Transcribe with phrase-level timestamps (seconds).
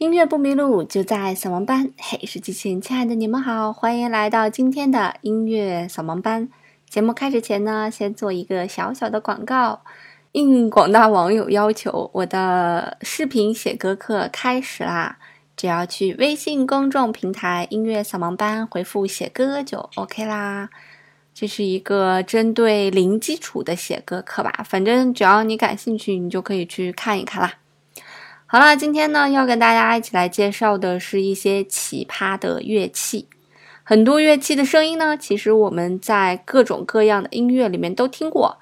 [0.00, 1.92] 音乐不迷路，就在扫盲班。
[1.98, 6.48] 嘿，是机器人，亲爱的你们好，欢迎来到今天的音乐扫盲班。
[6.88, 9.82] 节目开始前呢，先做一个小小的广告。
[10.32, 15.18] 应广大网友要求，我的视频写歌课开始啦！
[15.54, 20.70] 只要去微信公众平台“音乐扫盲班”回复“写歌”就 OK 啦。
[21.34, 27.52] 这是一个针对零基础的写歌课吧，反正只要你感兴趣，你就可以去看一看啦。
[28.52, 33.28] 好了，今天呢要跟大家一起来介绍的是一些奇葩的乐器。
[33.84, 38.58] 很多乐器的声音呢，其实我们在各种各样的音乐里面都听过，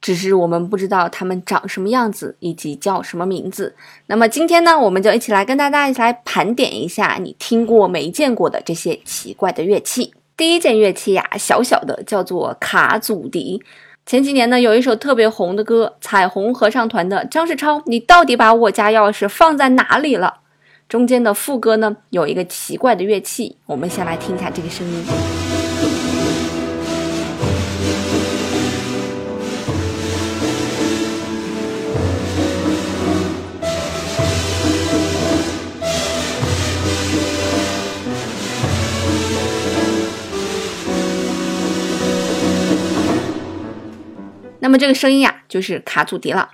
[0.00, 3.74] 只是我们不知道它们长什么样子以及叫什么名字。
[4.06, 10.14] 那么今天呢，我们就一起来跟大家一起来盘点一下你听过没见过的这些奇怪的乐器。
[10.36, 13.60] 第一件乐器呀，小小的，叫做卡祖笛。
[14.06, 20.42] 前几年呢，有一首特别红的歌，彩虹合唱团的张世超，你到底把我家钥匙放在哪里了？
[20.88, 25.45] 中间的副歌呢，有一个奇怪的乐器，我们先来听一下这个声音。
[44.66, 46.50] 那么这个声音呀，就是卡祖笛了。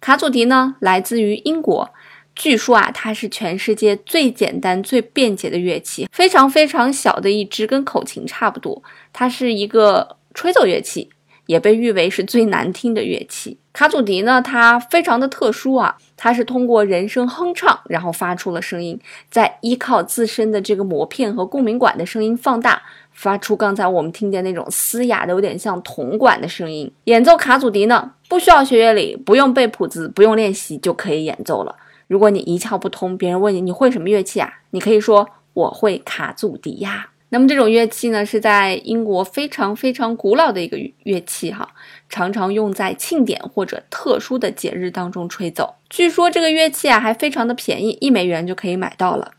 [0.00, 1.92] 卡祖笛呢，来自于英国。
[2.36, 8.80] 据说啊，它是全世界最简单、最便捷的乐器，非常非常小的一支，跟口琴差不多。
[9.12, 11.10] 它是一个吹奏乐器，
[11.46, 13.58] 也被誉为是最难听的乐器。
[13.72, 22.80] 卡祖笛呢，它非常的特殊啊，它是通过人声哼唱，然后发出了声音，再依靠自身的这个膜片和共鸣管的声音放大。
[23.16, 26.88] 发出刚才我们听见那种嘶哑的、有点像铜管的声音。
[27.04, 31.74] 演奏卡祖笛呢，不需要学乐理，不用背谱子，不用练习就可以演奏了。
[32.06, 34.52] 如果你一窍不通，别人问你你会什么乐器啊？
[34.70, 37.08] 你可以说我会卡祖笛呀。
[37.30, 41.68] 那么这种乐器呢，是在英国非常非常古老的一个乐器哈，
[42.08, 45.74] 常常用在庆典或者特殊的节日当中吹奏。
[45.90, 49.32] 据说这个乐器啊还非常的便宜，一美元就可以买到了。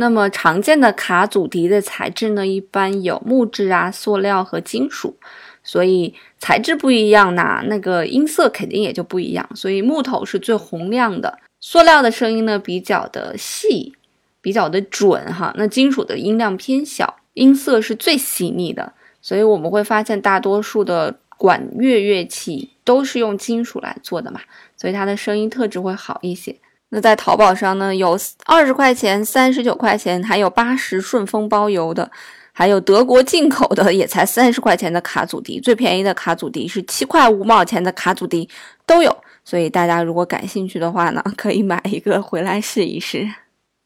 [0.00, 5.16] 那么常见的卡祖笛的材质呢，一般有木质啊、塑料和金属，
[5.64, 9.48] 所以材质不一样呢，那个音色肯定也就不一样。
[9.56, 13.92] 所以木头是最洪亮的，塑料的声音呢比较的细，
[14.40, 15.52] 比较的准哈。
[15.56, 18.92] 那金属的音量偏小，音色是最细腻的。
[19.20, 24.40] 所以我们会发现，大多数的管乐乐器都是用金属来做的嘛，
[24.76, 26.54] 所以它的声音特质会好一些。
[26.90, 32.10] 那在淘宝上呢，有二十块钱、三十九块钱，还有八十顺丰包邮的，
[32.52, 35.60] 还有德国进口的，也才三十块钱的卡祖笛。
[35.60, 38.48] 最便宜的卡祖笛是七块五毛钱的卡祖笛
[38.86, 39.14] 都有。
[39.44, 43.28] 所以大家如果感兴趣的话呢，可以买一个回来试一试，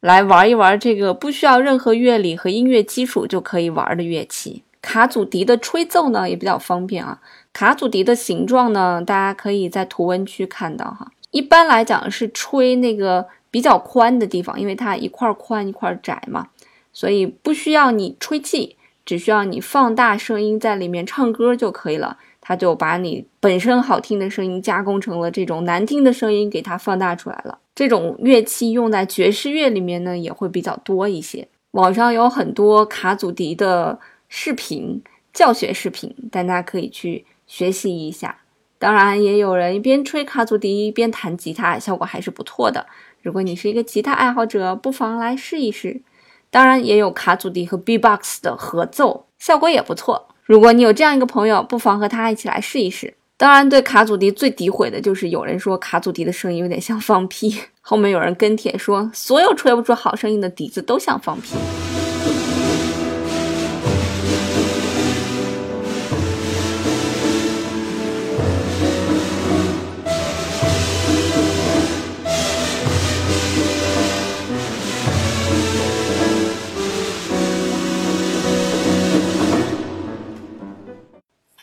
[0.01, 4.63] 来玩一玩这个不需要任何乐理和音乐基础就可以玩的乐器。
[4.81, 7.19] 卡祖笛的吹奏呢也比较方便啊。
[7.53, 11.11] 卡祖笛的形状呢，大家可以在图文区看到哈。
[11.33, 16.47] 一般来讲是吹那个比较宽的地方，因为它一块宽一块窄嘛，
[16.93, 22.17] 所以不需要你吹气，只需要你放大声音在里面唱歌就可以了。
[22.39, 27.57] 它就把你本身好听的声音加工成了这种难听的声音，给它放大出来了。
[27.73, 31.47] 这种乐器用在爵士乐里面呢，也会比较多一些。
[31.71, 33.97] 网上有很多卡祖笛的
[34.29, 35.01] 视频
[35.33, 38.42] 教学视频，大家可以去学习一下。
[38.83, 42.85] 当然，也有人一边吹卡祖笛一边弹吉他，效果还是不错的。
[43.21, 46.01] 如果你是一个吉他爱好者，不妨来试一试。
[46.49, 50.27] 当然，也有卡祖笛和 B-box 的合奏，效果也不错。
[50.43, 53.13] 如果你有这样一个朋友，不妨和他一起来试一试。
[53.37, 61.55] 当然，对卡祖笛最诋毁的就是有人说卡祖笛的声音有点像放屁，后面有人跟帖说所有吹不出好声音的笛子都像放屁。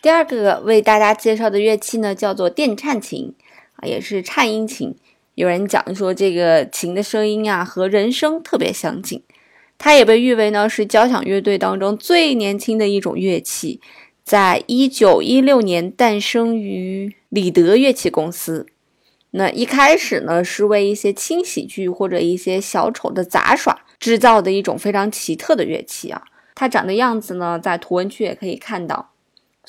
[0.03, 3.35] 第二个为大家介绍的乐器呢，叫做电颤琴
[3.77, 4.95] 啊，也是颤音琴。
[5.35, 9.23] 有人讲说，这个琴的声音啊和人声特别相近。
[9.77, 13.81] 它也被誉为呢是交响乐队当中最年轻的一种乐器，
[14.25, 18.67] 在一九一六年诞生于里德乐器公司。
[19.33, 26.23] 那一开始呢是为一些轻喜剧或者一些小丑的杂耍制造的一种非常奇特的乐器啊。
[26.55, 29.10] 它长的样子呢，在图文区也可以看到。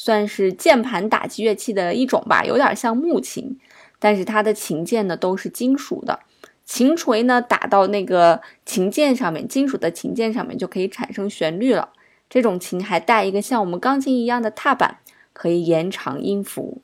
[0.03, 3.59] 算是键盘打击乐器的一种吧，有点像木琴，
[3.99, 6.21] 但是它的琴键呢都是金属的，
[6.65, 11.89] 琴锤呢打到那个琴键上面，金属的琴键上面就可以产生旋律了。
[12.27, 14.97] 这种琴还带一个像我们钢琴一样的踏板，
[15.33, 16.81] 可以延长音符。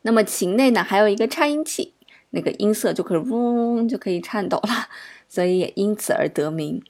[0.00, 1.92] 那么琴内呢还有一个颤音器，
[2.30, 4.88] 那个音色就可以嗡就可以颤抖了，
[5.28, 6.82] 所以也因此而得名。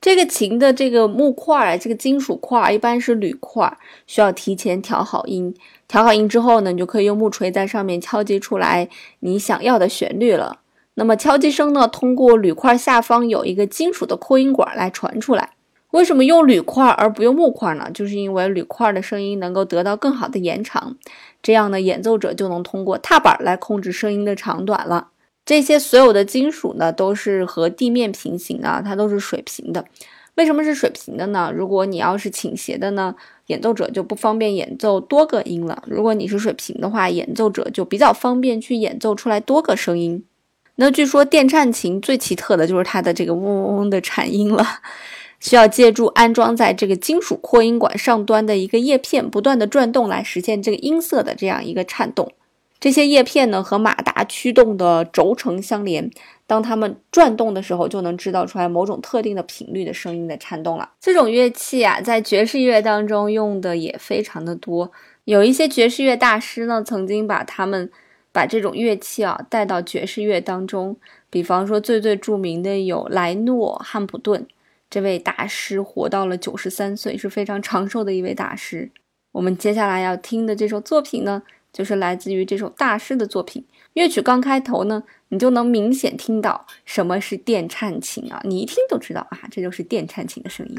[0.00, 5.54] 这个琴的这个木块儿，这个金属块儿一般是铝块儿，需要提前调好音。
[5.88, 8.88] 调好音之后呢，你就可以用木锤在上面敲击出来
[9.20, 10.60] 你想要的旋律了。
[10.94, 15.50] 那么敲击声呢，通过铝块下方有一个金属的扩音管来传出来。
[15.92, 17.90] 为什么用铝块而不用木块呢？
[17.92, 20.96] 就是因为铝块的声音能够得到更好的延长，
[21.42, 25.08] 这样呢，演奏者就能通过踏板来控制声音的长短了。
[25.48, 29.82] 这些所有的金属呢，都是和地面平行的，它都是水平的。
[30.34, 31.50] 为什么是水平的呢？
[31.56, 33.14] 如果你要是倾斜的呢，
[33.46, 35.82] 演奏者就不方便演奏多个音了。
[35.86, 40.22] 如果你是水平的话，演奏者就比较方便去演奏出来多个声音。
[40.74, 44.62] 那据说电颤琴最奇特的就是它的这个嗡嗡嗡的颤音了，
[45.40, 52.30] 需要借助安装在这个金属扩音管上端的一个叶片不断的转动来实现这个音色的这样一个颤动。
[52.80, 56.08] 这些叶片呢和马达驱动的轴承相连，
[56.46, 60.88] 当它们转动的时候，就能制造出来某种特定的频率的声音的颤动了。
[61.00, 64.92] 这种乐器啊，在爵士乐当中用的也非常的多。
[65.24, 67.90] 有一些爵士乐大师呢，曾经把他们
[68.30, 70.96] 把这种乐器啊带到爵士乐当中。
[71.28, 74.46] 比方说，最最著名的有莱诺·汉普顿
[74.88, 78.90] 这位大师，活到了九十三岁，是非常长寿的一位大师。
[79.32, 81.42] 我们接下来要听的这首作品呢。
[81.78, 83.64] 就是来自于这首大师的作品。
[83.92, 90.76] 乐曲刚开头呢，你就能明显听到什么是电颤琴啊，你一听就知道啊，这就是电颤琴的声音。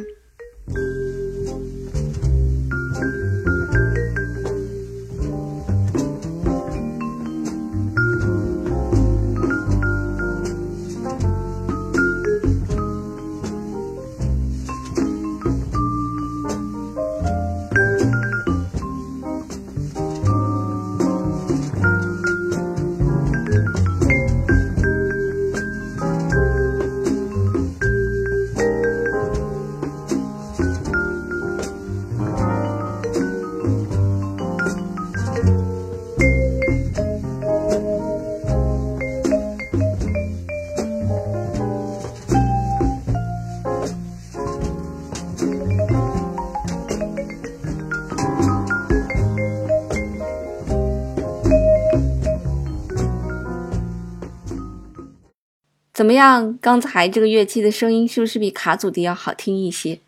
[56.19, 56.57] 样？
[56.61, 59.99] 刚才这个乐器的声音是不是比卡祖笛要好听一些？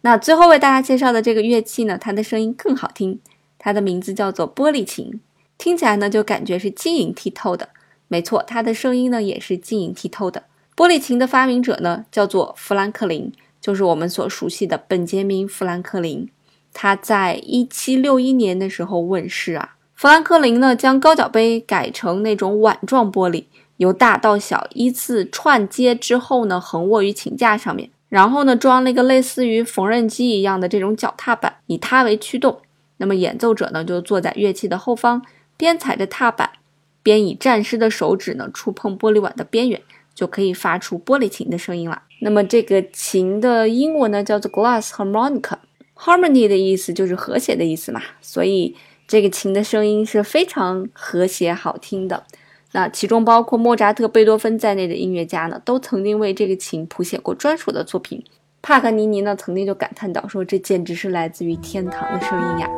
[0.00, 3.20] 那最后为大家介绍的这个乐器呢，它的声音更好听。
[3.58, 5.20] 它的名字叫做玻璃琴，
[5.56, 7.70] 听起来呢就感觉是晶莹剔透的。
[8.08, 10.42] 没错，它的声音呢也是晶莹剔透的。
[10.76, 16.28] 玻璃琴的发明者呢叫做富兰克林，就是我们所熟悉的本杰明·富兰克林。
[16.74, 19.76] 他在一七六一年的时候问世啊。
[19.94, 23.44] 富兰克林呢将高脚杯改成那种碗状玻璃。
[23.78, 32.60] 由大到小依次串接之后呢，横卧于琴架上面，然后呢装了一个类似于缝纫机一样的这种脚踏板，以它为驱动。
[32.98, 35.20] 那么演奏者呢就坐在乐器的后方，
[35.56, 36.48] 边踩着踏板，
[37.02, 39.82] 边以战士的手指呢触碰玻璃碗的边缘，
[40.14, 42.02] 就可以发出玻璃琴的声音了。
[42.20, 48.76] 那么这个琴的英文呢叫做 glass harmonica，harmony 的意思就是和谐的意思嘛，所以
[49.08, 52.24] 这个琴的声音是非常和谐好听的。
[52.74, 58.20] 那其中包括莫扎特、贝多芬在内的音乐家呢，都曾经为这个琴谱写过专属的作品。
[58.62, 62.68] 帕格尼尼呢，曾经就感叹道：“说这简直是来自于天堂的声音呀。”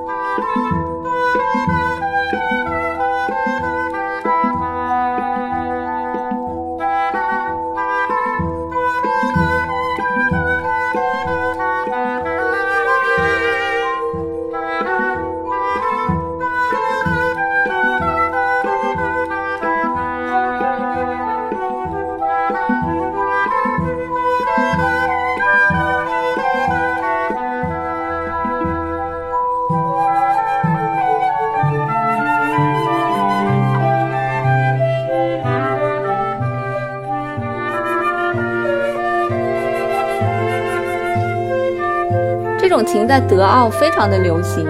[42.87, 44.65] 琴在德奥非常的流行，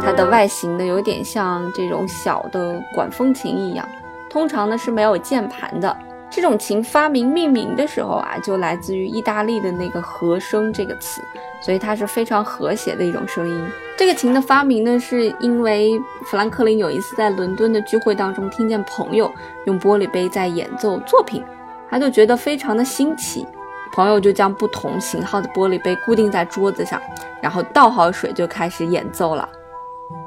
[0.00, 3.86] 它的外形呢有点像这种小的管风琴一样，
[4.30, 5.94] 通常呢是没有键盘的。
[6.30, 11.20] 这种琴发明命名的时候啊，就来自于意大利的那个和声这个词，
[11.60, 13.68] 所以它是非常和谐的一种声音。
[13.96, 19.30] 这个琴的发明呢，是因为富兰克林有一次在伦敦的聚会当中，听见朋友
[19.64, 21.42] 用玻璃杯在演奏作品。
[21.90, 23.46] 他就觉得非常的新奇。
[23.98, 27.02] 朋友就将不同型号的玻璃杯固定在桌子上，
[27.42, 29.48] 然后倒好水就开始演奏了，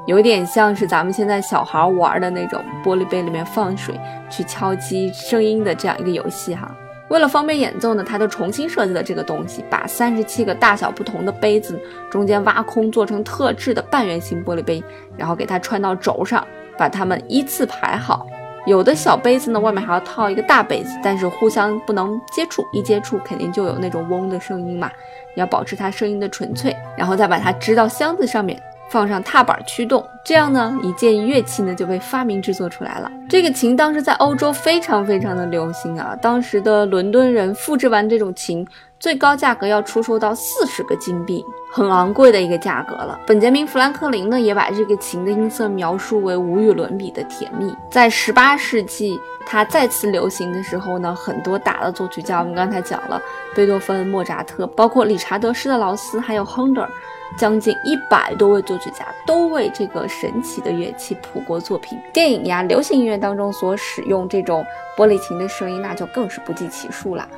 [0.04, 3.98] 有点像是咱们现在小孩玩的那种玻璃杯里面放水
[4.28, 6.70] 去敲击声音的这样一个游戏哈。
[7.08, 14.84] 为了方便演奏呢，他就重新设计了这个东西，把三十七个大小不同的杯子中间挖空，做成特制的半圆形玻璃杯，
[15.16, 18.26] 然后给它穿到轴上，把它们依次排好。
[18.64, 24.90] 有的小杯子呢，外面还要套一个大杯子，但是互相不能接触，一接触肯定就有那种嗡的声音嘛，
[25.34, 28.60] 要保持它声音的纯粹，然后再把它支到箱子上面。
[28.92, 33.10] 放上踏板驱动，这样呢，一件乐器呢就被发明制作出来了。
[33.26, 38.66] 这个琴当时在欧洲非常非常的流行啊，当时的伦敦人复制完这种琴，
[39.00, 43.18] 最高价格要出售到四十个金币，很昂贵的一个价格了。
[43.26, 47.74] 本杰明·富兰克林呢，也把这个琴的音色描述为无与伦比的甜蜜。
[47.90, 53.18] 在十八世纪它再次流行的时候呢，很多大的作曲家，我们刚才讲了，
[53.54, 56.90] 贝多芬、莫扎特，包括理查德·施特劳斯，还有亨德尔。
[57.36, 61.98] 将近一百多位作曲家都为这个神奇的乐器谱过作品。
[62.12, 64.64] 电影呀、流行音乐当中所使用这种
[64.96, 67.28] 玻璃琴的声音，那就更是不计其数啦。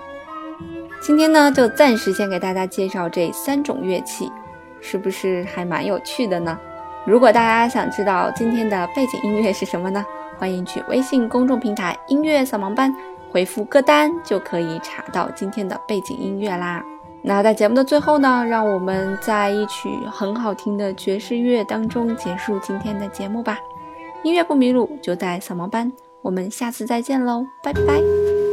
[1.03, 4.31] 今天呢，就暂时先给大家介绍这三种乐器，
[4.81, 6.59] 是不是还蛮有趣的呢？
[7.05, 10.05] 如果大家想知道今天的背景音乐是什么呢？
[10.39, 12.93] 欢迎去微信公众平台“音乐扫盲班”
[13.31, 16.83] 回复歌单，就可以查到今天的背景音乐啦。
[17.27, 23.59] 那在节目的最后呢，让我们在一曲很好听的爵士乐当中结束今天的节目吧。
[24.23, 25.91] 音乐不迷路，就在扫盲班。
[26.21, 28.44] 我们下次再见喽，拜拜。